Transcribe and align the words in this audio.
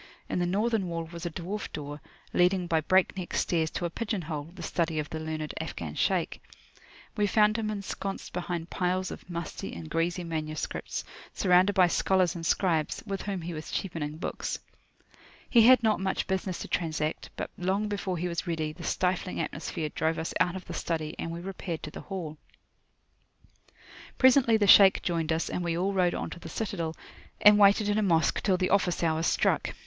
In 0.27 0.39
the 0.39 0.47
northern 0.47 0.87
wall 0.87 1.03
was 1.11 1.27
a 1.27 1.29
dwarf 1.29 1.71
door, 1.71 2.01
leading 2.33 2.65
by 2.65 2.81
breakneck 2.81 3.35
stairs 3.35 3.69
to 3.69 3.85
a 3.85 3.91
pigeon 3.91 4.23
hole, 4.23 4.49
the 4.51 4.63
study 4.63 4.97
of 4.97 5.11
the 5.11 5.19
learned 5.19 5.53
Afghan 5.61 5.93
Shaykh. 5.93 6.41
We 7.15 7.27
found 7.27 7.55
him 7.55 7.69
ensconced 7.69 8.33
behind 8.33 8.71
piles 8.71 9.11
of 9.11 9.29
musty 9.29 9.73
and 9.75 9.91
greasy 9.91 10.23
manuscripts, 10.23 11.03
surrounded 11.35 11.73
by 11.73 11.85
scholars 11.85 12.33
and 12.33 12.43
scribes, 12.43 13.03
with 13.05 13.21
whom 13.21 13.41
he 13.43 13.53
was 13.53 13.69
cheapening 13.69 14.17
books. 14.17 14.57
He 15.47 15.67
had 15.67 15.83
not 15.83 15.99
much 15.99 16.25
business 16.25 16.57
to 16.61 16.67
transact; 16.67 17.29
but 17.35 17.51
long 17.55 17.87
before 17.87 18.17
he 18.17 18.27
was 18.27 18.47
ready, 18.47 18.73
the 18.73 18.83
stifling 18.83 19.39
atmosphere 19.39 19.89
drove 19.89 20.17
us 20.17 20.33
out 20.39 20.55
of 20.55 20.65
the 20.65 20.73
study, 20.73 21.15
and 21.19 21.29
we 21.31 21.41
repaired 21.41 21.83
to 21.83 21.91
the 21.91 22.01
hall. 22.01 22.37
Presently 24.17 24.57
the 24.57 24.65
Shaykh 24.65 25.03
joined 25.03 25.31
us, 25.31 25.47
and 25.47 25.63
we 25.63 25.77
all 25.77 25.93
rode 25.93 26.15
on 26.15 26.31
to 26.31 26.39
the 26.39 26.49
citadel, 26.49 26.95
and 27.39 27.59
waited 27.59 27.87
in 27.87 27.99
a 27.99 28.01
Mosque 28.01 28.41
till 28.41 28.57
the 28.57 28.71
office 28.71 29.03
hour 29.03 29.21
struck. 29.21 29.73